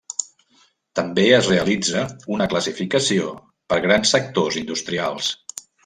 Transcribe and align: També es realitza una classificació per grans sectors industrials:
També 0.99 1.25
es 1.41 1.49
realitza 1.51 2.01
una 2.37 2.49
classificació 2.55 3.31
per 3.75 3.81
grans 3.87 4.17
sectors 4.19 4.63
industrials: 4.67 5.35